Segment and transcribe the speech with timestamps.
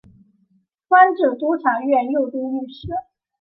[0.87, 2.87] 官至都察院右都御史。